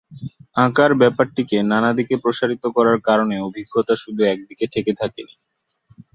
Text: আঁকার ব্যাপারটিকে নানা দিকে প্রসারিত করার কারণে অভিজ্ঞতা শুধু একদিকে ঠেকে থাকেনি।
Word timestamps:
আঁকার 0.55 0.91
ব্যাপারটিকে 1.01 1.57
নানা 1.71 1.91
দিকে 1.97 2.15
প্রসারিত 2.23 2.63
করার 2.75 2.97
কারণে 3.07 3.35
অভিজ্ঞতা 3.47 3.93
শুধু 4.03 4.21
একদিকে 4.25 4.65
ঠেকে 4.67 4.93
থাকেনি। 5.01 5.33